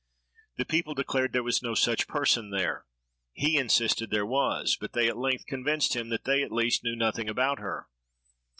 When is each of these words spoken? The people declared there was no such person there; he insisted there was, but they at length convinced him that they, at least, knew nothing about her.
The 0.57 0.65
people 0.65 0.95
declared 0.95 1.31
there 1.31 1.43
was 1.43 1.61
no 1.61 1.75
such 1.75 2.07
person 2.07 2.49
there; 2.49 2.87
he 3.33 3.55
insisted 3.59 4.09
there 4.09 4.25
was, 4.25 4.75
but 4.75 4.93
they 4.93 5.07
at 5.07 5.15
length 5.15 5.45
convinced 5.45 5.95
him 5.95 6.09
that 6.09 6.23
they, 6.23 6.41
at 6.41 6.51
least, 6.51 6.83
knew 6.83 6.95
nothing 6.95 7.29
about 7.29 7.59
her. 7.59 7.87